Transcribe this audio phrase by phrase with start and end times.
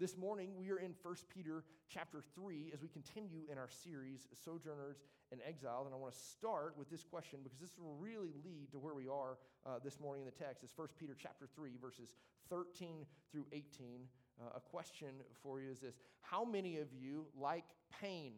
[0.00, 4.28] This morning, we are in 1 Peter chapter 3 as we continue in our series,
[4.32, 4.96] Sojourners
[5.30, 5.84] and Exiled.
[5.84, 8.94] And I want to start with this question because this will really lead to where
[8.94, 9.36] we are
[9.66, 10.64] uh, this morning in the text.
[10.64, 12.14] It's 1 Peter chapter 3, verses
[12.48, 14.00] 13 through 18.
[14.40, 15.10] Uh, a question
[15.42, 17.66] for you is this How many of you like
[18.00, 18.32] pain?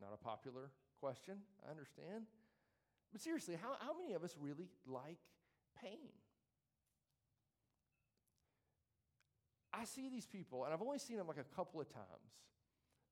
[0.00, 2.26] Not a popular question, I understand.
[3.12, 5.20] But seriously, how, how many of us really like
[5.80, 6.10] pain?
[9.80, 12.34] I see these people, and I've only seen them like a couple of times.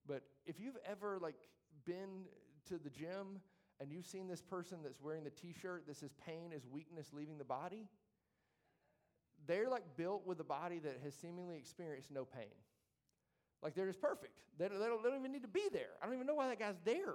[0.07, 1.37] But if you've ever like
[1.85, 2.25] been
[2.69, 3.41] to the gym
[3.81, 7.39] and you've seen this person that's wearing the t-shirt that says pain is weakness leaving
[7.39, 7.89] the body,
[9.47, 12.55] they're like built with a body that has seemingly experienced no pain.
[13.63, 14.33] Like they're just perfect.
[14.59, 15.91] They don't, they don't, even need to be there.
[16.01, 17.15] I don't even know why that guy's there.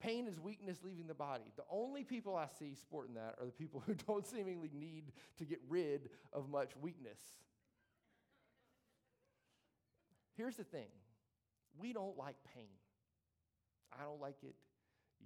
[0.00, 1.44] Pain is weakness leaving the body.
[1.56, 5.44] The only people I see sporting that are the people who don't seemingly need to
[5.44, 7.18] get rid of much weakness.
[10.36, 10.88] Here's the thing
[11.78, 12.68] we don't like pain.
[13.92, 14.54] I don't like it.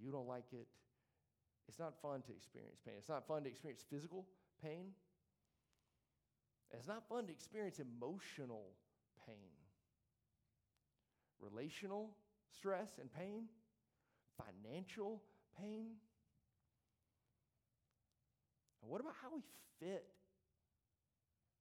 [0.00, 0.66] You don't like it.
[1.68, 2.94] It's not fun to experience pain.
[2.98, 4.26] It's not fun to experience physical
[4.62, 4.92] pain.
[6.70, 8.72] It's not fun to experience emotional
[9.26, 9.54] pain.
[11.41, 12.10] Relational
[12.56, 13.44] stress and pain,
[14.36, 15.22] financial
[15.60, 15.86] pain.
[18.82, 19.42] And what about how we
[19.80, 20.06] fit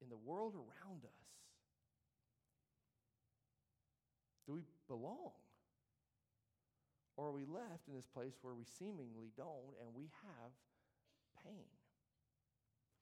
[0.02, 1.45] in the world around us?
[4.46, 5.32] Do we belong?
[7.18, 10.52] Or are we left in this place where we seemingly don't and we have
[11.44, 11.66] pain?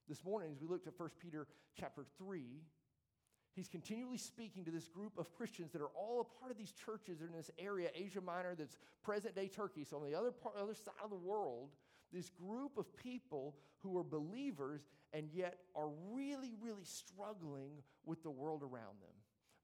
[0.08, 1.47] This morning, as we looked at 1 Peter
[1.80, 2.41] chapter 3,
[3.55, 6.72] he's continually speaking to this group of Christians that are all a part of these
[6.72, 9.83] churches in this area, Asia Minor, that's present day Turkey.
[9.83, 11.69] So, on the other, part, other side of the world,
[12.11, 14.81] this group of people who are believers
[15.13, 17.72] and yet are really, really struggling
[18.05, 19.16] with the world around them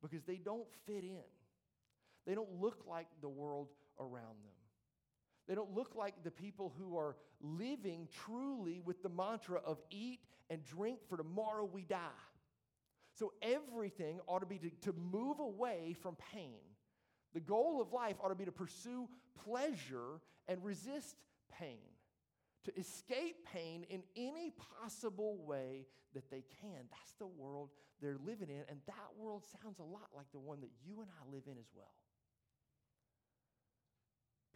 [0.02, 1.23] because they don't fit in.
[2.25, 4.54] They don't look like the world around them.
[5.48, 10.20] They don't look like the people who are living truly with the mantra of eat
[10.49, 11.98] and drink, for tomorrow we die.
[13.16, 16.60] So everything ought to be to, to move away from pain.
[17.33, 19.10] The goal of life ought to be to pursue
[19.43, 21.16] pleasure and resist
[21.52, 21.80] pain,
[22.66, 26.88] to escape pain in any possible way that they can.
[26.89, 27.70] That's the world
[28.02, 31.10] they're living in, and that world sounds a lot like the one that you and
[31.10, 31.92] I live in as well.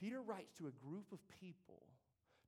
[0.04, 1.80] Peter writes to a group of people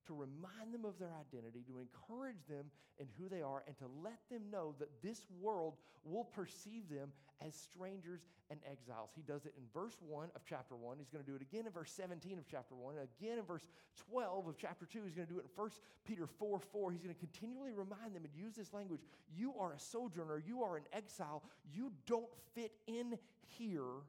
[0.06, 2.66] to remind them of their identity, to encourage them
[2.98, 5.74] in who they are, and to let them know that this world
[6.04, 7.08] will perceive them
[7.44, 9.10] as strangers and exiles.
[9.16, 10.98] He does it in verse 1 of chapter 1.
[10.98, 13.44] He's going to do it again in verse 17 of chapter 1, and again in
[13.44, 13.64] verse
[14.10, 15.00] 12 of chapter 2.
[15.04, 15.70] He's going to do it in 1
[16.04, 16.92] Peter 4 4.
[16.92, 19.00] He's going to continually remind them and use this language
[19.34, 23.18] You are a sojourner, you are an exile, you don't fit in
[23.58, 24.04] here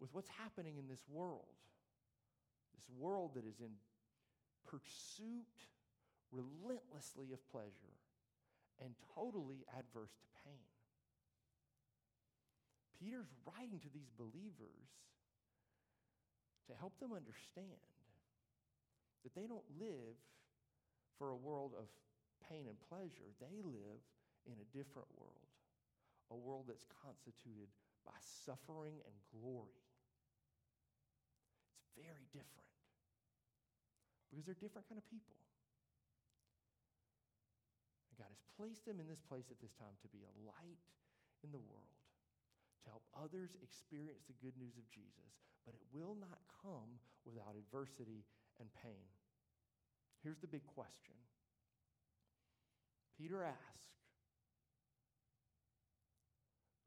[0.00, 1.54] with what's happening in this world.
[2.74, 3.70] This world that is in
[4.66, 5.56] pursuit
[6.32, 7.96] relentlessly of pleasure
[8.80, 10.64] and totally adverse to pain.
[12.98, 14.88] Peter's writing to these believers
[16.68, 17.80] to help them understand
[19.24, 20.16] that they don't live
[21.18, 21.88] for a world of
[22.48, 23.28] pain and pleasure.
[23.40, 24.00] They live
[24.46, 25.48] in a different world,
[26.30, 27.68] a world that's constituted
[28.06, 28.16] by
[28.46, 29.89] suffering and glory.
[31.96, 32.60] Very different
[34.30, 35.34] because they're different kind of people.
[38.10, 40.86] And God has placed them in this place at this time to be a light
[41.42, 41.98] in the world,
[42.86, 45.34] to help others experience the good news of Jesus.
[45.66, 48.22] But it will not come without adversity
[48.62, 49.10] and pain.
[50.22, 51.18] Here's the big question
[53.18, 53.90] Peter asked,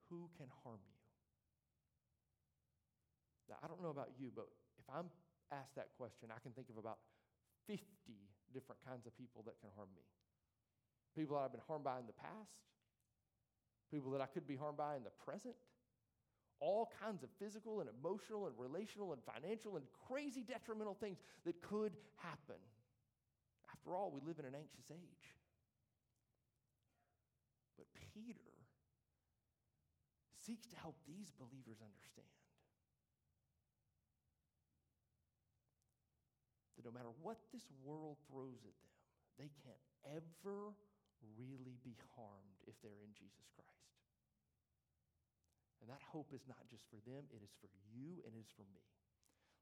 [0.09, 1.01] Who can harm you?
[3.49, 4.47] Now, I don't know about you, but
[4.83, 5.07] if I'm
[5.51, 6.99] asked that question, I can think of about
[7.67, 7.79] 50
[8.51, 10.03] different kinds of people that can harm me.
[11.15, 12.59] People that I've been harmed by in the past,
[13.87, 15.55] people that I could be harmed by in the present,
[16.59, 21.61] all kinds of physical and emotional and relational and financial and crazy detrimental things that
[21.61, 22.59] could happen.
[23.71, 25.25] After all, we live in an anxious age.
[27.77, 28.39] But Peter
[30.39, 32.42] seeks to help these believers understand
[36.83, 38.93] that no matter what this world throws at them,
[39.39, 40.75] they can't ever
[41.39, 43.95] really be harmed if they're in Jesus Christ.
[45.79, 48.51] And that hope is not just for them, it is for you and it is
[48.51, 48.83] for me.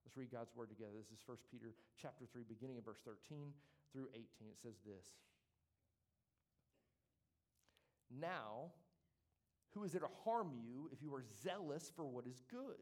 [0.05, 0.97] Let's read God's word together.
[0.97, 3.53] This is 1 Peter chapter 3, beginning in verse 13
[3.93, 4.49] through 18.
[4.49, 5.05] It says this
[8.09, 8.73] Now,
[9.73, 12.81] who is there to harm you if you are zealous for what is good?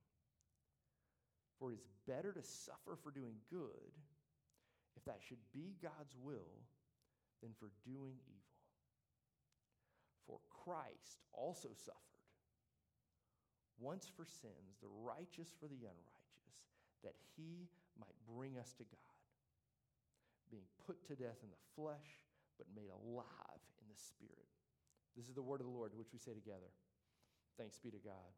[1.61, 3.93] For it is better to suffer for doing good,
[4.97, 6.57] if that should be God's will,
[7.45, 8.57] than for doing evil.
[10.25, 12.25] For Christ also suffered,
[13.77, 16.57] once for sins, the righteous for the unrighteous,
[17.05, 19.21] that he might bring us to God,
[20.49, 22.25] being put to death in the flesh,
[22.57, 24.49] but made alive in the spirit.
[25.13, 26.73] This is the word of the Lord, which we say together.
[27.59, 28.33] Thanks be to God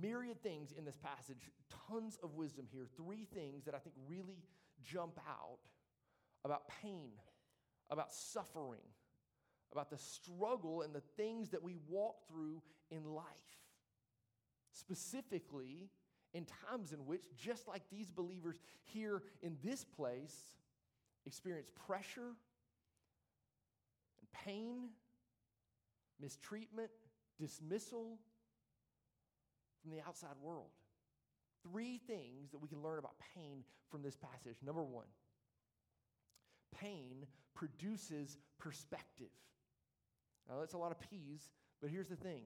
[0.00, 1.50] myriad things in this passage,
[1.88, 2.86] tons of wisdom here.
[2.96, 4.42] Three things that I think really
[4.82, 5.58] jump out
[6.44, 7.12] about pain,
[7.90, 8.80] about suffering,
[9.72, 13.24] about the struggle and the things that we walk through in life.
[14.72, 15.88] Specifically,
[16.34, 20.34] in times in which, just like these believers here in this place,
[21.26, 22.32] experience pressure
[24.20, 24.88] and pain,
[26.20, 26.90] mistreatment,
[27.38, 28.18] dismissal,
[29.82, 30.70] from the outside world.
[31.62, 34.56] Three things that we can learn about pain from this passage.
[34.64, 35.06] Number one,
[36.74, 39.30] pain produces perspective.
[40.48, 41.50] Now, that's a lot of P's,
[41.80, 42.44] but here's the thing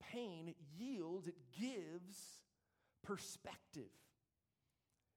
[0.00, 2.40] pain yields, it gives
[3.04, 3.90] perspective.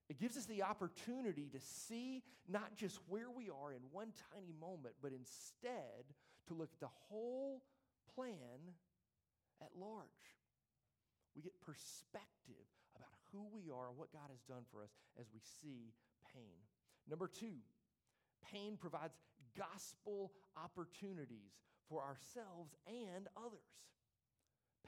[0.08, 4.52] It gives us the opportunity to see not just where we are in one tiny
[4.60, 6.04] moment, but instead
[6.46, 7.62] to look at the whole
[8.14, 8.72] plan
[9.60, 10.35] at large.
[11.36, 12.64] We get perspective
[12.96, 14.90] about who we are and what God has done for us
[15.20, 15.92] as we see
[16.32, 16.56] pain.
[17.08, 17.60] Number two,
[18.50, 19.14] pain provides
[19.56, 21.52] gospel opportunities
[21.88, 23.60] for ourselves and others.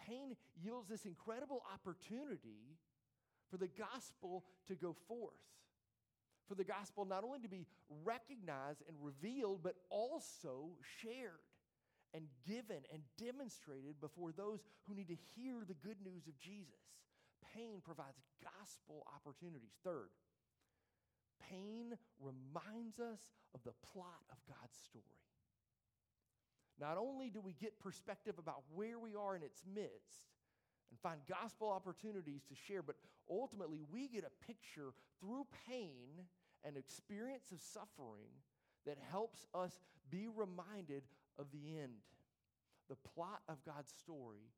[0.06, 2.78] Pain yields this incredible opportunity
[3.50, 5.34] for the gospel to go forth,
[6.48, 7.66] for the gospel not only to be
[8.04, 10.70] recognized and revealed, but also
[11.02, 11.44] shared
[12.14, 16.80] and given and demonstrated before those who need to hear the good news of Jesus.
[17.54, 19.76] Pain provides gospel opportunities.
[19.84, 20.10] Third,
[21.50, 23.20] pain reminds us
[23.54, 25.04] of the plot of God's story.
[26.80, 30.30] Not only do we get perspective about where we are in its midst
[30.90, 32.96] and find gospel opportunities to share, but
[33.28, 36.24] ultimately we get a picture through pain
[36.64, 38.30] and experience of suffering
[38.86, 41.02] that helps us be reminded
[41.38, 42.02] of the end,
[42.88, 44.50] the plot of God's story,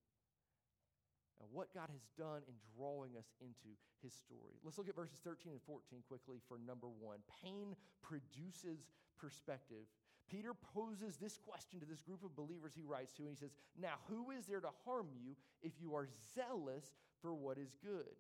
[1.41, 3.73] and what God has done in drawing us into
[4.03, 4.61] his story.
[4.65, 7.19] Let's look at verses 13 and 14 quickly for number one.
[7.43, 8.85] Pain produces
[9.17, 9.88] perspective.
[10.29, 13.50] Peter poses this question to this group of believers he writes to, and he says,
[13.81, 18.15] Now, who is there to harm you if you are zealous for what is good?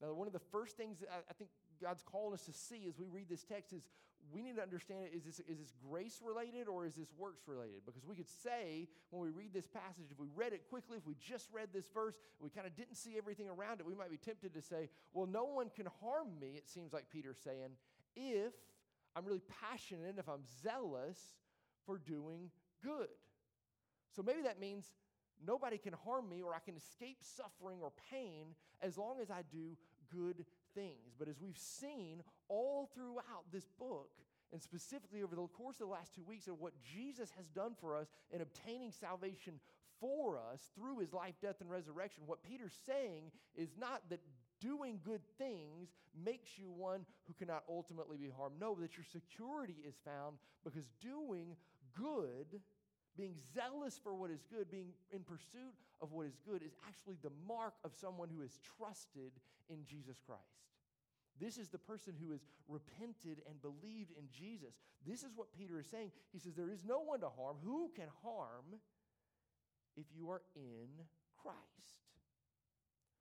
[0.00, 1.50] Now, one of the first things that I think
[1.82, 3.82] God's calling us to see as we read this text is
[4.32, 7.80] we need to understand is this, is this grace related or is this works related?
[7.86, 11.06] Because we could say when we read this passage, if we read it quickly, if
[11.06, 14.10] we just read this verse, we kind of didn't see everything around it, we might
[14.10, 17.70] be tempted to say, well, no one can harm me, it seems like Peter's saying,
[18.14, 18.52] if
[19.16, 21.18] I'm really passionate, and if I'm zealous
[21.86, 22.50] for doing
[22.82, 23.08] good.
[24.14, 24.92] So maybe that means
[25.44, 29.42] nobody can harm me or I can escape suffering or pain as long as I
[29.50, 29.76] do
[30.14, 31.14] good things.
[31.18, 34.10] But as we've seen all throughout this book,
[34.52, 37.74] and specifically over the course of the last two weeks, of what Jesus has done
[37.80, 39.60] for us in obtaining salvation
[40.00, 44.20] for us through his life, death, and resurrection, what Peter's saying is not that
[44.60, 45.88] doing good things
[46.24, 48.56] makes you one who cannot ultimately be harmed.
[48.60, 51.56] No, that your security is found because doing
[51.96, 52.60] good
[53.20, 57.16] being zealous for what is good, being in pursuit of what is good, is actually
[57.22, 59.32] the mark of someone who has trusted
[59.68, 60.64] in Jesus Christ.
[61.38, 64.74] This is the person who has repented and believed in Jesus.
[65.06, 66.10] This is what Peter is saying.
[66.32, 67.56] He says, There is no one to harm.
[67.64, 68.80] Who can harm
[69.96, 70.88] if you are in
[71.42, 71.56] Christ?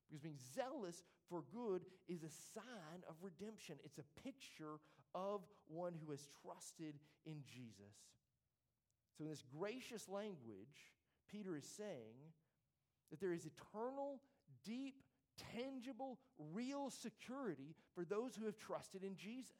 [0.07, 4.79] Because being zealous for good is a sign of redemption, it's a picture
[5.13, 7.93] of one who has trusted in Jesus.
[9.19, 10.93] So, in this gracious language,
[11.29, 12.15] Peter is saying
[13.11, 14.21] that there is eternal,
[14.63, 14.95] deep,
[15.53, 16.19] tangible,
[16.53, 19.57] real security for those who have trusted in Jesus.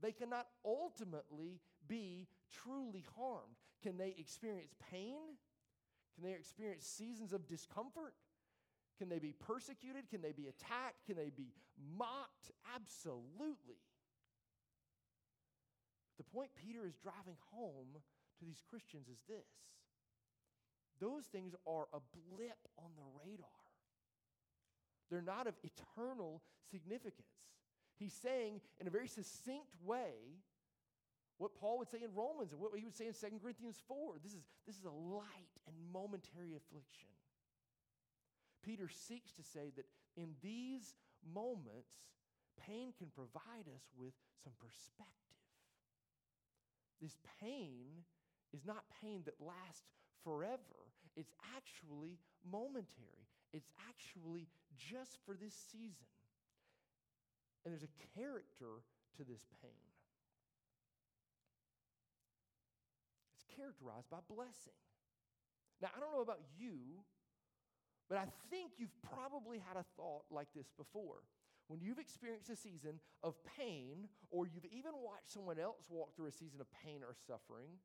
[0.00, 3.56] They cannot ultimately be truly harmed.
[3.82, 5.18] Can they experience pain?
[6.14, 8.14] Can they experience seasons of discomfort?
[8.98, 10.08] Can they be persecuted?
[10.08, 11.04] Can they be attacked?
[11.06, 11.52] Can they be
[11.98, 12.50] mocked?
[12.74, 13.82] Absolutely.
[16.16, 18.00] The point Peter is driving home
[18.38, 19.46] to these Christians is this
[21.00, 23.46] those things are a blip on the radar,
[25.10, 27.26] they're not of eternal significance.
[27.98, 30.42] He's saying in a very succinct way
[31.38, 34.14] what Paul would say in Romans and what he would say in 2 Corinthians 4.
[34.22, 37.08] This is, this is a light and momentary affliction.
[38.64, 40.94] Peter seeks to say that in these
[41.32, 42.10] moments,
[42.66, 45.38] pain can provide us with some perspective.
[47.00, 48.02] This pain
[48.54, 49.88] is not pain that lasts
[50.24, 53.26] forever, it's actually momentary.
[53.52, 56.08] It's actually just for this season.
[57.64, 58.84] And there's a character
[59.16, 59.88] to this pain.
[63.34, 64.78] It's characterized by blessing.
[65.80, 67.02] Now, I don't know about you,
[68.08, 71.22] but I think you've probably had a thought like this before.
[71.68, 76.26] When you've experienced a season of pain, or you've even watched someone else walk through
[76.26, 77.76] a season of pain or suffering,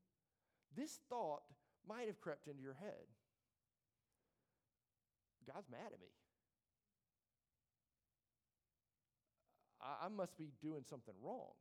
[0.76, 1.44] this thought
[1.88, 3.08] might have crept into your head
[5.44, 6.12] God's mad at me.
[9.84, 11.52] I, I must be doing something wrong.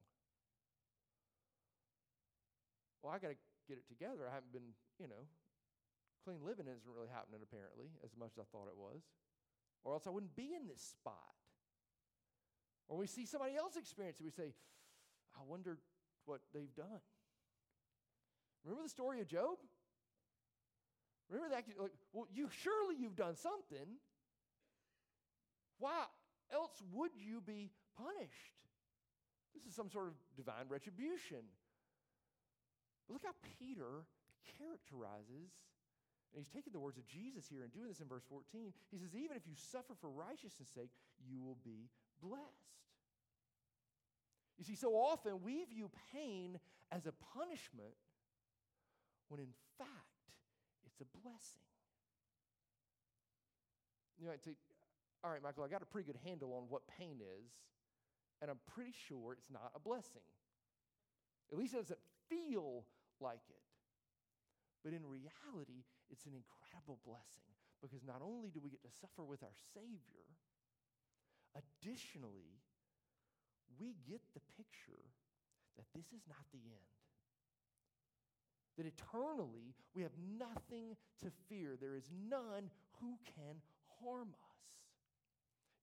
[3.02, 4.30] Well, I got to get it together.
[4.30, 5.26] I haven't been, you know,
[6.24, 9.02] clean living isn't really happening apparently as much as I thought it was.
[9.82, 11.34] Or else I wouldn't be in this spot.
[12.86, 14.54] Or we see somebody else experience it, we say,
[15.34, 15.78] I wonder
[16.24, 17.02] what they've done.
[18.64, 19.58] Remember the story of Job?
[21.28, 21.64] Remember that?
[21.78, 23.98] Like, well, you surely you've done something.
[25.78, 26.04] Why
[26.52, 28.60] else would you be punished.
[29.54, 31.44] This is some sort of divine retribution.
[33.06, 34.06] But look how Peter
[34.58, 35.52] characterizes,
[36.32, 38.72] and he's taking the words of Jesus here and doing this in verse 14.
[38.90, 40.90] He says, Even if you suffer for righteousness' sake,
[41.20, 41.90] you will be
[42.22, 42.72] blessed.
[44.58, 46.58] You see, so often we view pain
[46.90, 47.96] as a punishment
[49.28, 49.90] when in fact
[50.86, 51.66] it's a blessing.
[54.18, 54.52] You know, say,
[55.24, 57.50] all right, Michael, I got a pretty good handle on what pain is
[58.42, 60.26] and I'm pretty sure it's not a blessing.
[61.54, 62.82] At least it doesn't feel
[63.22, 63.62] like it.
[64.82, 69.22] But in reality, it's an incredible blessing because not only do we get to suffer
[69.22, 70.26] with our Savior,
[71.54, 72.58] additionally,
[73.78, 75.06] we get the picture
[75.78, 77.01] that this is not the end.
[78.76, 81.76] That eternally, we have nothing to fear.
[81.80, 83.60] There is none who can
[84.00, 84.52] harm us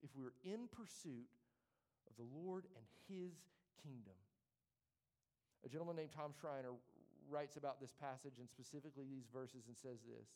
[0.02, 1.28] if we're in pursuit
[2.08, 3.32] of the Lord and his
[3.82, 4.16] kingdom.
[5.64, 6.72] A gentleman named Tom Schreiner
[7.30, 10.28] writes about this passage and specifically these verses and says this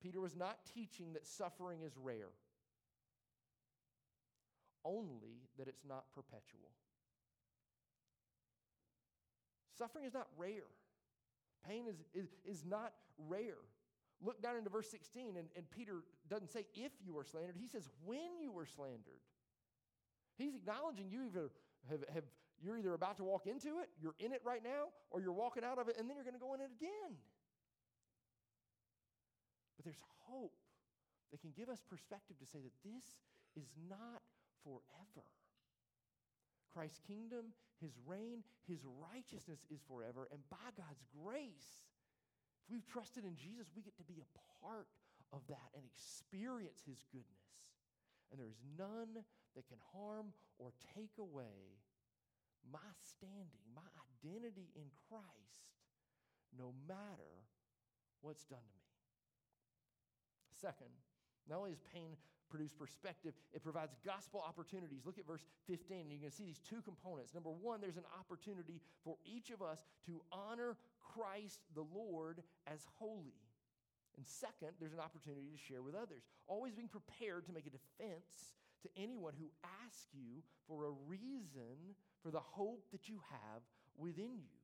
[0.00, 2.30] Peter was not teaching that suffering is rare,
[4.84, 6.70] only that it's not perpetual.
[9.76, 10.70] Suffering is not rare.
[11.66, 12.92] Pain is, is, is not
[13.28, 13.58] rare.
[14.20, 17.68] Look down into verse 16, and, and Peter doesn't say if you were slandered, he
[17.68, 19.22] says when you were slandered.
[20.36, 21.50] He's acknowledging you either
[21.88, 22.24] have, have
[22.62, 25.62] you're either about to walk into it, you're in it right now, or you're walking
[25.62, 27.14] out of it and then you're going to go in it again.
[29.76, 30.54] But there's hope
[31.30, 33.04] that can give us perspective to say that this
[33.56, 34.22] is not
[34.64, 35.26] forever.
[36.72, 40.28] Christ's kingdom, his reign, his righteousness is forever.
[40.32, 41.86] And by God's grace,
[42.64, 44.30] if we've trusted in Jesus, we get to be a
[44.62, 44.88] part
[45.32, 47.54] of that and experience his goodness.
[48.30, 49.24] And there is none
[49.56, 51.80] that can harm or take away
[52.70, 53.88] my standing, my
[54.20, 55.72] identity in Christ,
[56.56, 57.46] no matter
[58.20, 58.98] what's done to me.
[60.60, 60.90] Second,
[61.48, 62.16] not only does pain
[62.48, 65.06] produce perspective, it provides gospel opportunities.
[65.06, 67.34] Look at verse 15, and you can see these two components.
[67.34, 72.86] Number one, there's an opportunity for each of us to honor Christ the Lord as
[72.98, 73.38] holy.
[74.16, 76.24] And second, there's an opportunity to share with others.
[76.46, 79.50] Always being prepared to make a defense to anyone who
[79.86, 83.62] asks you for a reason for the hope that you have
[83.96, 84.57] within you.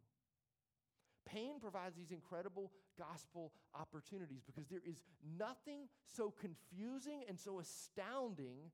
[1.27, 4.97] Pain provides these incredible gospel opportunities because there is
[5.39, 8.71] nothing so confusing and so astounding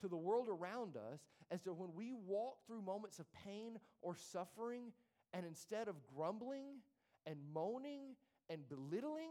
[0.00, 4.16] to the world around us as to when we walk through moments of pain or
[4.16, 4.92] suffering
[5.32, 6.80] and instead of grumbling
[7.26, 8.16] and moaning
[8.50, 9.30] and belittling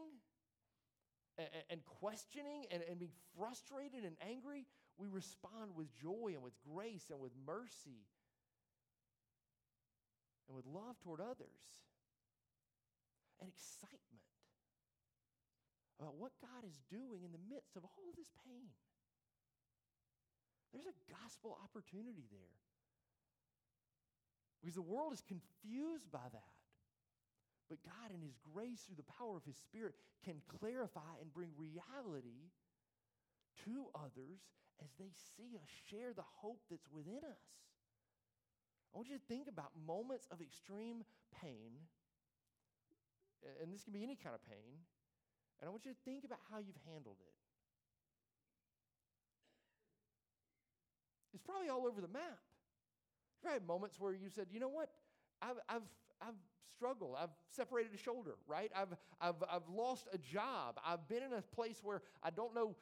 [1.69, 4.65] and, questioning and being frustrated and angry,
[4.97, 8.05] we respond with joy and with grace and with mercy
[10.47, 11.81] and with love toward others
[13.41, 14.25] and excitement
[15.99, 18.69] about what God is doing in the midst of all of this pain.
[20.73, 22.57] There's a gospel opportunity there.
[24.61, 26.57] Because the world is confused by that.
[27.69, 31.49] But God, in His grace, through the power of His Spirit, can clarify and bring
[31.57, 32.51] reality
[33.65, 34.41] to others
[34.81, 37.45] as they see us share the hope that's within us.
[38.93, 41.03] I want you to think about moments of extreme
[41.41, 41.71] pain,
[43.61, 44.81] and this can be any kind of pain,
[45.59, 47.33] and I want you to think about how you've handled it.
[51.33, 52.41] It's probably all over the map.
[53.41, 54.89] You've had moments where you said, you know what?
[55.41, 55.87] I've, I've,
[56.21, 56.35] I've
[56.75, 57.15] struggled.
[57.17, 58.71] I've separated a shoulder, right?
[58.75, 60.79] I've, I've, I've lost a job.
[60.85, 62.75] I've been in a place where I don't know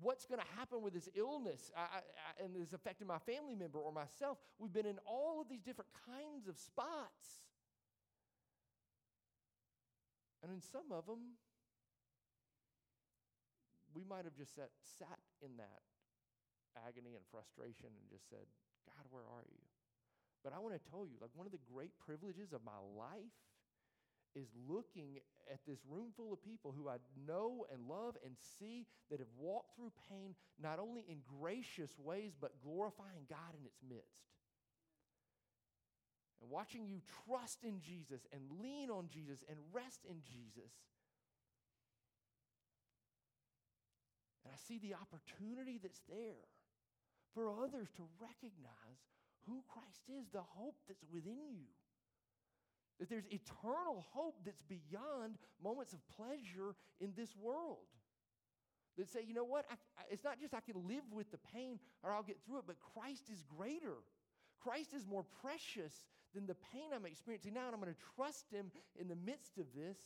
[0.00, 3.78] what's going to happen with this illness I, I, and it's affecting my family member
[3.78, 4.38] or myself.
[4.58, 7.43] We've been in all of these different kinds of spots.
[10.44, 11.40] And in some of them,
[13.96, 15.80] we might have just sat, sat in that
[16.84, 18.44] agony and frustration and just said,
[18.84, 19.64] God, where are you?
[20.44, 23.32] But I want to tell you, like, one of the great privileges of my life
[24.36, 25.16] is looking
[25.48, 29.32] at this room full of people who I know and love and see that have
[29.38, 34.28] walked through pain not only in gracious ways, but glorifying God in its midst.
[36.44, 40.76] And watching you trust in Jesus and lean on Jesus and rest in Jesus.
[44.44, 46.44] And I see the opportunity that's there
[47.32, 49.00] for others to recognize
[49.48, 51.72] who Christ is, the hope that's within you.
[53.00, 57.88] That there's eternal hope that's beyond moments of pleasure in this world.
[58.98, 59.64] That say, you know what?
[59.70, 62.58] I, I, it's not just I can live with the pain or I'll get through
[62.58, 64.04] it, but Christ is greater.
[64.62, 68.50] Christ is more precious than the pain I'm experiencing now, and I'm going to trust
[68.50, 69.96] Him in the midst of this.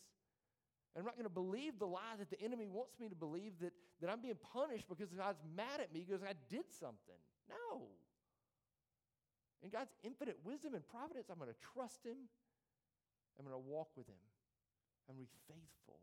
[0.97, 3.73] I'm not going to believe the lie that the enemy wants me to believe that,
[4.01, 7.21] that I'm being punished because God's mad at me because I did something.
[7.49, 7.87] No.
[9.63, 12.29] In God's infinite wisdom and providence, I'm going to trust Him.
[13.39, 14.19] I'm going to walk with Him.
[15.09, 16.01] I'm going to be faithful.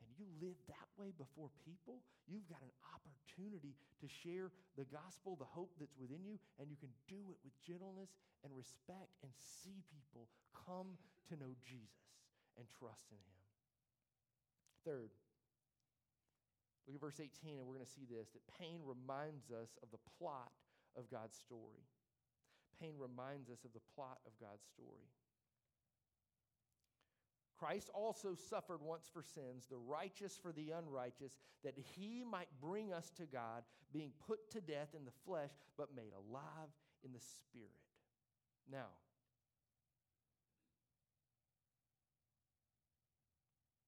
[0.00, 5.36] And you live that way before people, you've got an opportunity to share the gospel,
[5.36, 8.12] the hope that's within you, and you can do it with gentleness
[8.44, 10.96] and respect and see people come
[11.28, 12.12] to know Jesus
[12.56, 13.40] and trust in Him.
[14.84, 15.10] Third,
[16.86, 19.90] look at verse 18, and we're going to see this that pain reminds us of
[19.90, 20.52] the plot
[20.94, 21.84] of God's story
[22.80, 25.08] pain reminds us of the plot of God's story.
[27.58, 32.92] Christ also suffered once for sins, the righteous for the unrighteous, that he might bring
[32.92, 36.68] us to God, being put to death in the flesh, but made alive
[37.04, 37.70] in the spirit.
[38.70, 38.92] Now,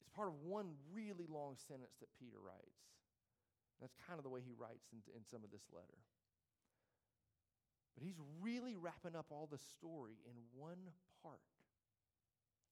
[0.01, 2.81] it's part of one really long sentence that Peter writes.
[3.81, 5.99] That's kind of the way he writes in, in some of this letter.
[7.95, 10.79] But he's really wrapping up all the story in one
[11.23, 11.41] part.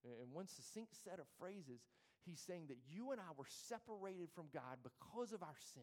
[0.07, 1.81] In one succinct set of phrases,
[2.25, 5.83] he's saying that you and I were separated from God because of our sin.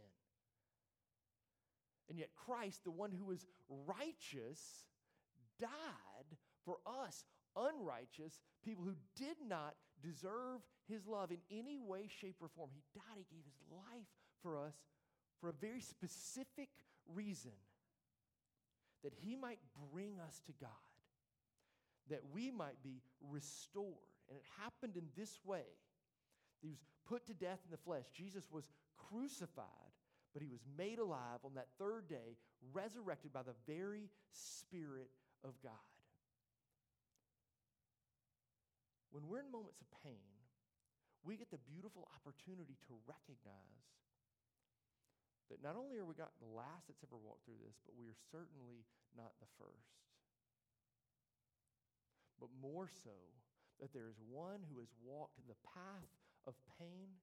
[2.09, 4.59] And yet, Christ, the one who is righteous,
[5.59, 12.35] died for us, unrighteous, people who did not deserve his love in any way, shape,
[12.41, 12.69] or form.
[12.73, 14.07] He died, he gave his life
[14.41, 14.75] for us
[15.39, 16.69] for a very specific
[17.13, 17.51] reason
[19.03, 19.59] that he might
[19.91, 20.69] bring us to God,
[22.09, 24.12] that we might be restored.
[24.29, 25.67] And it happened in this way.
[26.61, 28.05] He was put to death in the flesh.
[28.15, 29.91] Jesus was crucified,
[30.33, 32.37] but he was made alive on that third day,
[32.71, 35.11] resurrected by the very Spirit
[35.43, 35.71] of God.
[39.11, 40.33] When we're in moments of pain,
[41.21, 43.87] we get the beautiful opportunity to recognize
[45.51, 48.09] that not only are we not the last that's ever walked through this, but we
[48.09, 50.01] are certainly not the first.
[52.41, 53.13] But more so,
[53.81, 56.11] that there is one who has walked the path
[56.47, 57.19] of pain,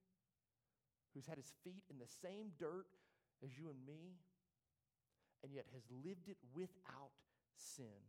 [1.13, 2.87] who's had his feet in the same dirt
[3.43, 4.19] as you and me,
[5.43, 7.11] and yet has lived it without
[7.55, 7.99] sin.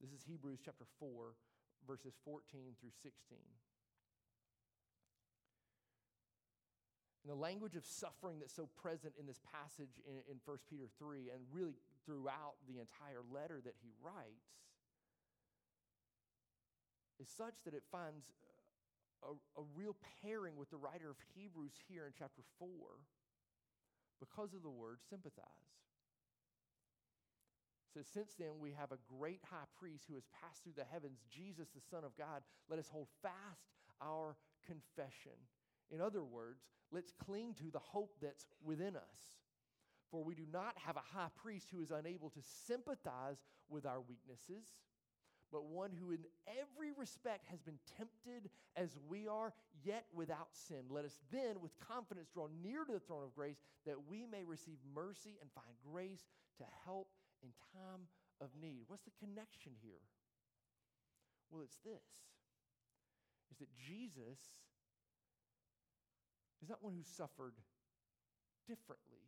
[0.00, 1.36] This is Hebrews chapter 4,
[1.86, 3.38] verses 14 through 16.
[7.22, 10.88] And the language of suffering that's so present in this passage in, in 1 Peter
[10.98, 11.76] 3 and really
[12.06, 14.56] throughout the entire letter that he writes
[17.20, 18.24] is such that it finds
[19.22, 22.68] a, a real pairing with the writer of Hebrews here in chapter 4
[24.18, 25.44] because of the word sympathize.
[27.92, 31.20] says, Since then we have a great high priest who has passed through the heavens,
[31.30, 32.42] Jesus, the Son of God.
[32.68, 33.68] Let us hold fast
[34.00, 35.36] our confession.
[35.90, 39.20] In other words, let's cling to the hope that's within us.
[40.10, 43.36] For we do not have a high priest who is unable to sympathize
[43.68, 44.66] with our weaknesses,
[45.52, 49.52] but one who in every respect has been tempted as we are,
[49.84, 50.86] yet without sin.
[50.88, 54.44] Let us then, with confidence, draw near to the throne of grace that we may
[54.44, 57.08] receive mercy and find grace to help
[57.42, 58.06] in time
[58.40, 58.84] of need.
[58.86, 60.04] What's the connection here?
[61.50, 62.06] Well, it's this
[63.50, 64.38] is that Jesus
[66.62, 67.54] is not one who suffered
[68.68, 69.26] differently.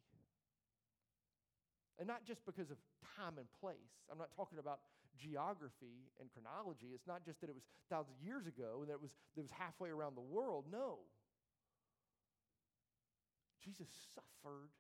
[1.98, 2.78] And not just because of
[3.16, 4.06] time and place.
[4.10, 4.80] I'm not talking about
[5.18, 6.92] geography and chronology.
[6.94, 9.40] It's not just that it was thousands of years ago and that it was, that
[9.40, 10.66] it was halfway around the world.
[10.70, 10.98] No.
[13.62, 14.70] Jesus suffered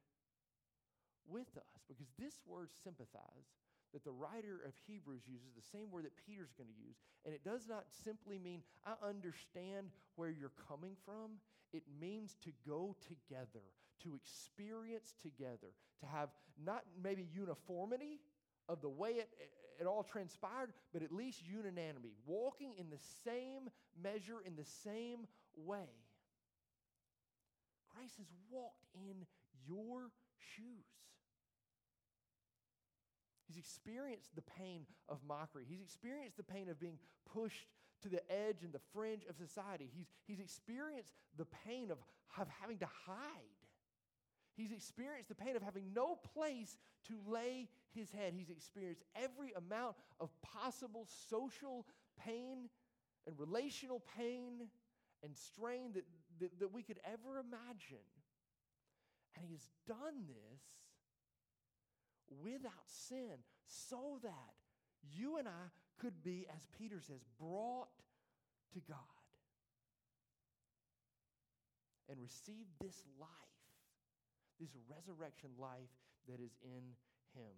[1.28, 3.54] with us because this word sympathize
[3.92, 6.96] that the writer of Hebrews uses, the same word that Peter's going to use.
[7.24, 11.38] And it does not simply mean, I understand where you're coming from.
[11.72, 13.64] It means to go together,
[14.02, 16.30] to experience together, to have
[16.64, 18.20] not maybe uniformity
[18.68, 19.28] of the way it,
[19.80, 23.70] it all transpired, but at least unanimity, walking in the same
[24.02, 25.88] measure, in the same way.
[27.94, 29.26] Christ has walked in
[29.66, 30.86] your shoes.
[33.46, 35.66] He's experienced the pain of mockery.
[35.68, 36.98] He's experienced the pain of being
[37.34, 37.66] pushed
[38.02, 39.90] to the edge and the fringe of society.
[39.94, 41.98] He's, he's experienced the pain of,
[42.38, 43.60] of having to hide.
[44.56, 46.76] He's experienced the pain of having no place
[47.08, 48.34] to lay his head.
[48.36, 51.86] He's experienced every amount of possible social
[52.24, 52.68] pain
[53.26, 54.68] and relational pain
[55.22, 56.04] and strain that,
[56.40, 58.04] that, that we could ever imagine.
[59.36, 60.60] And he has done this
[62.42, 64.54] without sin so that
[65.14, 67.88] you and I could be, as Peter says, brought
[68.72, 68.98] to God
[72.08, 73.28] and receive this life,
[74.60, 75.92] this resurrection life
[76.28, 76.82] that is in
[77.34, 77.54] Him.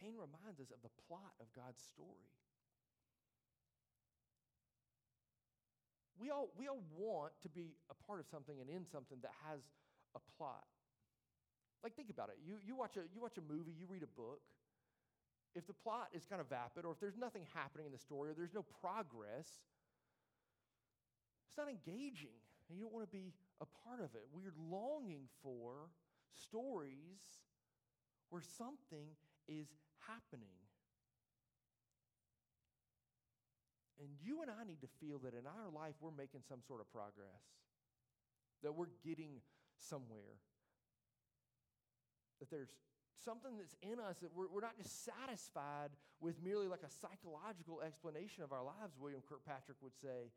[0.00, 2.30] Pain reminds us of the plot of God's story.
[6.18, 9.30] We all, we all want to be a part of something and in something that
[9.46, 9.60] has
[10.14, 10.66] a plot.
[11.82, 12.38] Like, think about it.
[12.42, 14.42] You, you, watch a, you watch a movie, you read a book.
[15.54, 18.30] If the plot is kind of vapid, or if there's nothing happening in the story,
[18.30, 19.46] or there's no progress,
[21.46, 22.34] it's not engaging,
[22.68, 23.32] and you don't want to be
[23.62, 24.26] a part of it.
[24.34, 25.90] We're longing for
[26.34, 27.22] stories
[28.30, 29.14] where something
[29.48, 29.66] is
[30.06, 30.54] happening.
[33.98, 36.80] And you and I need to feel that in our life we're making some sort
[36.80, 37.42] of progress,
[38.62, 39.42] that we're getting
[39.74, 40.38] somewhere
[42.40, 42.70] that there's
[43.24, 47.80] something that's in us that we're, we're not just satisfied with merely like a psychological
[47.82, 50.30] explanation of our lives, William Kilpatrick would say.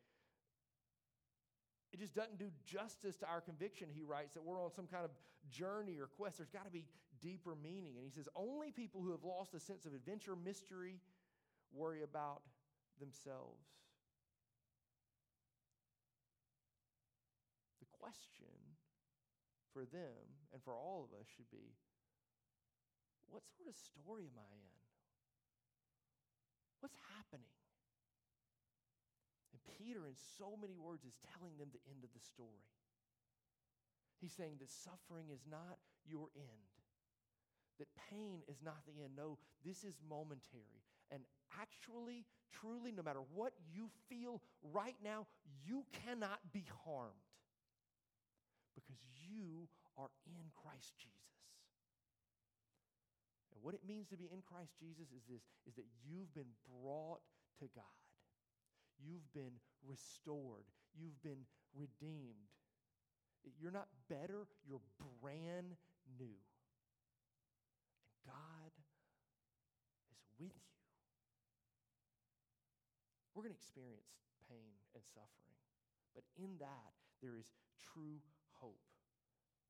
[1.94, 5.04] It just doesn't do justice to our conviction, he writes, that we're on some kind
[5.04, 5.12] of
[5.52, 6.38] journey or quest.
[6.38, 6.86] There's got to be
[7.22, 7.96] deeper meaning.
[7.96, 11.00] And he says, only people who have lost a sense of adventure, mystery,
[11.72, 12.42] worry about
[13.00, 13.64] themselves.
[17.80, 18.58] The question
[19.74, 21.74] for them and for all of us should be
[23.32, 24.76] what sort of story am I in?
[26.84, 27.56] What's happening?
[29.56, 32.68] And Peter, in so many words, is telling them the end of the story.
[34.20, 36.76] He's saying that suffering is not your end,
[37.82, 39.18] that pain is not the end.
[39.18, 40.86] No, this is momentary.
[41.10, 41.26] And
[41.60, 45.26] actually, truly, no matter what you feel right now,
[45.66, 47.26] you cannot be harmed
[48.78, 49.68] because you
[49.98, 51.18] are in Christ Jesus.
[53.52, 56.54] And what it means to be in Christ Jesus is this is that you've been
[56.70, 57.26] brought
[57.60, 57.98] to God.
[59.02, 60.70] You've been restored.
[60.94, 62.54] You've been redeemed.
[63.60, 64.86] You're not better, you're
[65.20, 65.74] brand
[66.20, 66.38] new.
[68.26, 68.72] God
[70.12, 70.54] is with you.
[73.34, 74.12] We're going to experience
[74.50, 75.58] pain and suffering,
[76.14, 78.20] but in that, there is true
[78.60, 78.82] hope.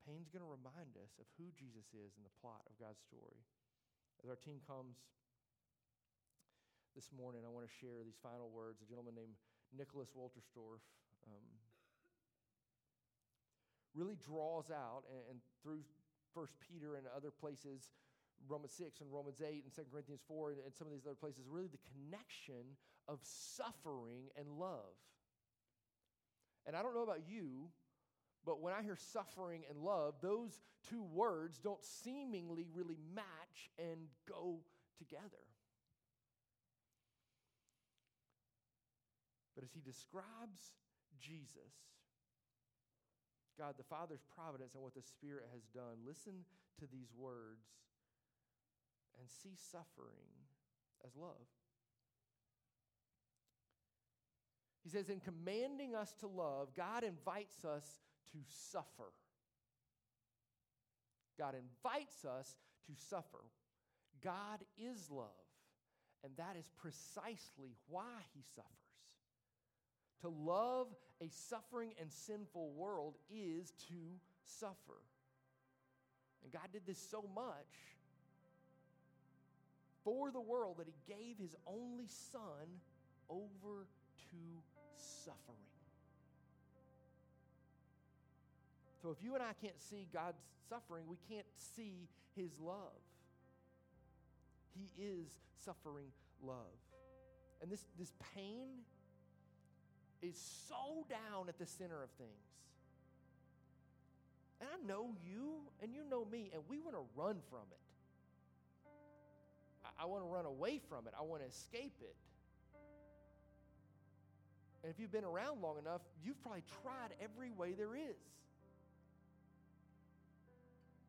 [0.08, 3.38] Pain's going to remind us of who Jesus is in the plot of God's story.
[4.26, 4.98] As our team comes
[6.98, 8.82] this morning, I want to share these final words.
[8.82, 9.38] A gentleman named
[9.72, 10.84] Nicholas Wolterstorff
[11.30, 11.46] um,
[13.94, 15.86] really draws out, and, and through
[16.34, 17.92] First Peter and other places,
[18.48, 21.16] Romans 6 and Romans 8 and 2 Corinthians 4 and, and some of these other
[21.16, 22.78] places, really the connection
[23.08, 24.96] of suffering and love.
[26.66, 27.70] And I don't know about you,
[28.46, 34.08] But when I hear suffering and love, those two words don't seemingly really match and
[34.28, 34.60] go
[34.98, 35.46] together.
[39.54, 40.74] But as he describes
[41.20, 41.76] Jesus,
[43.60, 46.34] God the Father's providence and what the Spirit has done, listen
[46.80, 47.68] to these words
[49.20, 50.30] and see suffering
[51.06, 51.48] as love.
[54.84, 58.00] He says, in commanding us to love, God invites us
[58.32, 58.40] to
[58.72, 59.12] suffer.
[61.38, 62.56] God invites us
[62.88, 63.44] to suffer.
[64.24, 65.26] God is love,
[66.24, 68.68] and that is precisely why he suffers.
[70.22, 70.88] To love
[71.20, 75.02] a suffering and sinful world is to suffer.
[76.44, 77.98] And God did this so much
[80.04, 82.80] for the world that he gave his only son
[83.30, 83.88] over
[84.30, 84.62] to
[84.96, 85.58] suffering.
[89.02, 93.02] So if you and I can't see God's suffering, we can't see his love.
[94.76, 95.28] He is
[95.66, 96.08] suffering
[96.44, 96.56] love.
[97.62, 98.70] And this, this pain
[100.22, 100.38] is
[100.68, 102.30] so down at the center of things.
[104.60, 107.91] And I know you and you know me, and we want to run from it.
[110.02, 112.16] I, want to run away from it, I want to escape it.
[114.84, 118.18] And if you've been around long enough, you've probably tried every way there is.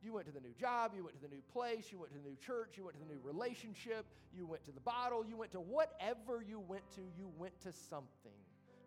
[0.02, 2.18] You went to the new job, you went to the new place, you went to
[2.18, 5.36] the new church, you went to the new relationship, you went to the bottle, you
[5.36, 8.36] went to whatever you went to, you went to something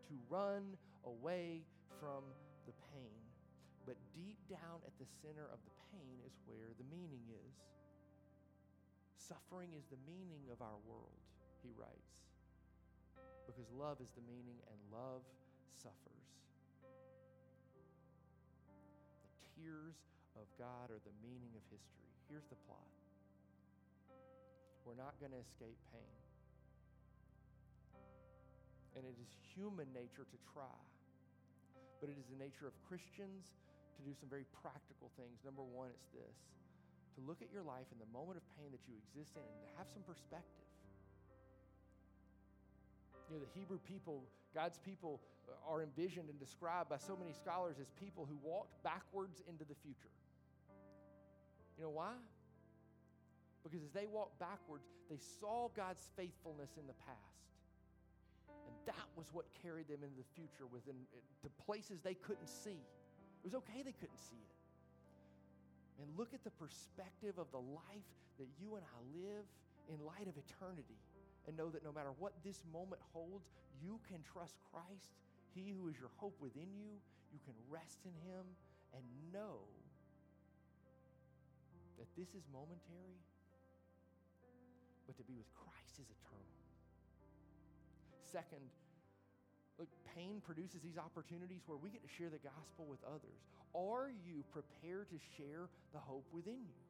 [0.09, 1.63] to run away
[1.99, 2.21] from
[2.67, 3.15] the pain.
[3.85, 7.53] But deep down at the center of the pain is where the meaning is.
[9.25, 11.17] Suffering is the meaning of our world,
[11.65, 12.13] he writes
[13.45, 15.25] because love is the meaning and love
[15.81, 16.25] suffers.
[19.25, 19.97] The tears
[20.37, 22.09] of God are the meaning of history.
[22.29, 22.89] Here's the plot
[24.85, 26.17] we're not going to escape pain.
[28.93, 30.77] And it is human nature to try.
[31.97, 33.49] But it is the nature of Christians
[33.97, 35.41] to do some very practical things.
[35.41, 36.37] Number one, it's this
[37.15, 39.59] to look at your life in the moment of pain that you exist in and
[39.63, 40.67] to have some perspective.
[43.27, 47.33] You know, the Hebrew people, God's people, uh, are envisioned and described by so many
[47.33, 50.13] scholars as people who walked backwards into the future.
[51.77, 52.13] You know why?
[53.63, 57.49] Because as they walked backwards, they saw God's faithfulness in the past.
[58.67, 60.95] And that was what carried them into the future within
[61.41, 62.77] to places they couldn't see.
[62.77, 64.54] It was okay they couldn't see it.
[66.01, 69.45] And look at the perspective of the life that you and I live
[69.87, 70.99] in light of eternity
[71.47, 73.47] and know that no matter what this moment holds,
[73.79, 75.15] you can trust Christ,
[75.53, 76.99] He who is your hope within you.
[77.31, 78.43] You can rest in Him
[78.91, 79.63] and know
[81.97, 83.19] that this is momentary,
[85.07, 86.59] but to be with Christ is eternal.
[88.19, 88.67] Second,
[89.79, 93.39] look, pain produces these opportunities where we get to share the gospel with others.
[93.75, 96.81] Are you prepared to share the hope within you?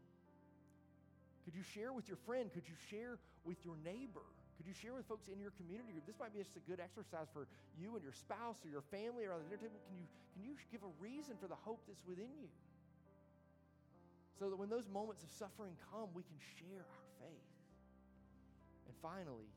[1.45, 2.49] Could you share with your friend?
[2.53, 4.25] Could you share with your neighbor?
[4.57, 6.05] Could you share with folks in your community group?
[6.09, 7.45] This might be just a good exercise for
[7.77, 9.81] you and your spouse or your family or the dinner table.
[9.85, 12.49] Can you, can you give a reason for the hope that's within you?
[14.39, 17.51] So that when those moments of suffering come, we can share our faith.
[18.89, 19.47] And finally,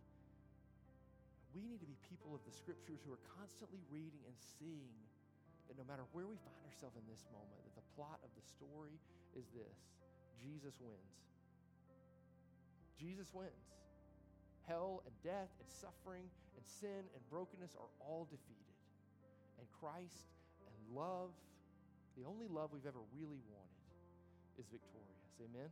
[1.59, 4.95] we need to be people of the scriptures who are constantly reading and seeing
[5.67, 8.45] that no matter where we find ourselves in this moment, that the plot of the
[8.47, 8.95] story
[9.35, 9.91] is this
[10.39, 11.19] Jesus wins.
[12.95, 13.75] Jesus wins.
[14.71, 18.79] Hell and death and suffering and sin and brokenness are all defeated.
[19.59, 20.31] And Christ
[20.63, 21.35] and love,
[22.15, 23.83] the only love we've ever really wanted,
[24.63, 25.35] is victorious.
[25.43, 25.71] Amen?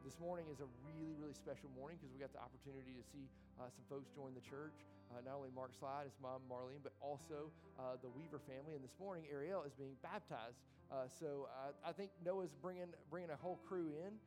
[0.00, 3.28] This morning is a really, really special morning because we got the opportunity to see
[3.62, 4.74] uh, some folks join the church.
[5.14, 8.74] Uh, not only Mark Slide, his mom Marlene, but also uh, the Weaver family.
[8.74, 10.58] And this morning, Ariel is being baptized.
[10.90, 14.18] Uh, so uh, I think Noah's bringing bringing a whole crew in.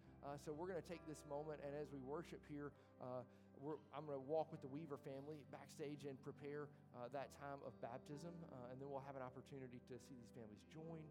[0.41, 4.25] So we're going to take this moment, and as we worship here, I'm going to
[4.25, 6.65] walk with the Weaver family backstage and prepare
[7.13, 8.33] that time of baptism,
[8.73, 11.05] and then we'll have an opportunity to see these families join,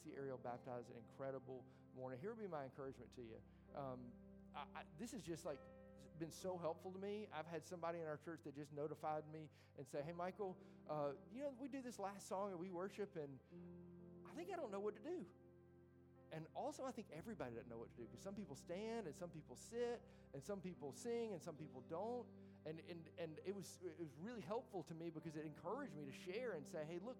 [0.00, 0.88] see Ariel baptized.
[0.88, 1.60] An incredible
[1.92, 2.16] morning.
[2.24, 3.36] Here will be my encouragement to you.
[3.76, 4.00] Um,
[4.56, 5.60] I, I, this is just like
[6.18, 7.26] been so helpful to me.
[7.36, 9.48] I've had somebody in our church that just notified me
[9.78, 10.56] and say, "Hey, Michael,
[10.88, 13.38] uh, you know we do this last song and we worship, and
[14.26, 15.24] I think I don't know what to do."
[16.34, 19.14] And also, I think everybody doesn't know what to do because some people stand and
[19.14, 20.02] some people sit
[20.34, 22.26] and some people sing and some people don't.
[22.66, 26.02] And, and, and it, was, it was really helpful to me because it encouraged me
[26.10, 27.14] to share and say, hey, look,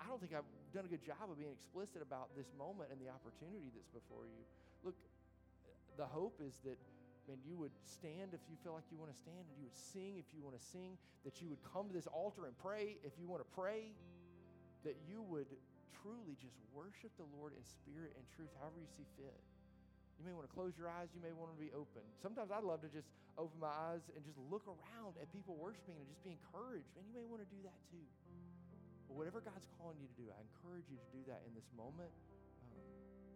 [0.00, 2.98] I don't think I've done a good job of being explicit about this moment and
[2.98, 4.42] the opportunity that's before you.
[4.82, 4.98] Look,
[5.94, 6.80] the hope is that
[7.30, 9.78] man, you would stand if you feel like you want to stand, and you would
[9.94, 12.98] sing if you want to sing, that you would come to this altar and pray
[13.06, 13.94] if you want to pray,
[14.82, 15.46] that you would
[16.02, 19.38] truly just worship the Lord in spirit and truth, however you see fit.
[20.18, 22.02] You may want to close your eyes, you may want to be open.
[22.18, 25.96] Sometimes I'd love to just open my eyes and just look around at people worshiping
[25.96, 26.90] and just be encouraged.
[26.92, 28.04] Man, you may want to do that too.
[29.08, 31.64] But whatever God's calling you to do, I encourage you to do that in this
[31.72, 32.12] moment.
[32.68, 32.84] Um,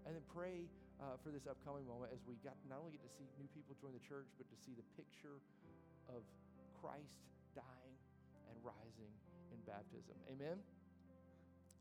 [0.04, 0.68] and then pray
[1.00, 3.74] uh, for this upcoming moment as we got not only get to see new people
[3.80, 5.42] join the church, but to see the picture
[6.11, 6.22] of
[6.78, 7.24] Christ
[7.57, 7.96] dying
[8.50, 9.12] and rising
[9.50, 10.14] in baptism.
[10.30, 10.61] Amen?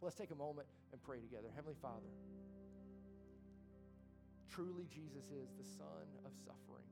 [0.01, 1.47] Let's take a moment and pray together.
[1.55, 2.11] Heavenly Father,
[4.51, 6.89] truly Jesus is the Son of suffering.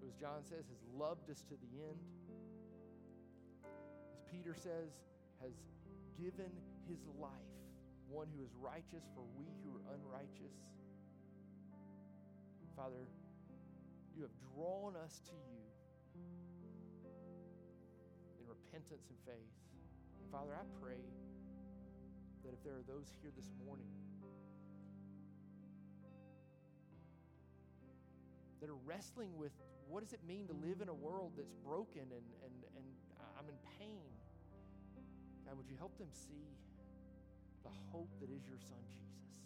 [0.00, 2.00] who, As John says, has loved us to the end.
[4.12, 4.90] As Peter says,
[5.40, 5.54] has
[6.18, 6.50] given
[6.88, 7.54] his life,
[8.10, 10.58] one who is righteous for we who are unrighteous.
[12.74, 13.06] Father,
[14.16, 15.62] you have drawn us to you
[18.40, 19.54] in repentance and faith.
[20.18, 21.04] And Father, I pray
[22.44, 23.86] that if there are those here this morning
[28.60, 29.52] that are wrestling with
[29.88, 32.86] what does it mean to live in a world that's broken and, and, and
[33.38, 34.08] I'm in pain,
[35.46, 36.56] God, would you help them see
[37.62, 39.36] the hope that is your Son, Jesus,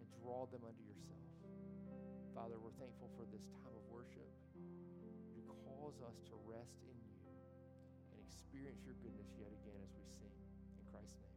[0.00, 1.20] and draw them unto yourself?
[2.34, 4.28] Father, we're thankful for this time of worship.
[5.36, 7.20] You cause us to rest in you
[8.12, 10.36] and experience your goodness yet again as we sing.
[10.80, 11.35] In Christ's name.